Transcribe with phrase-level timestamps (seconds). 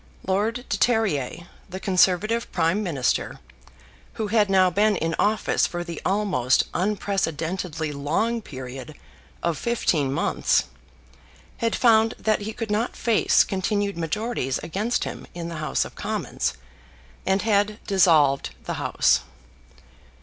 [0.25, 3.39] Lord de Terrier, the Conservative Prime Minister,
[4.13, 8.95] who had now been in office for the almost unprecedentedly long period
[9.43, 10.63] of fifteen months,
[11.57, 15.93] had found that he could not face continued majorities against him in the House of
[15.93, 16.55] Commons,
[17.23, 19.19] and had dissolved the House.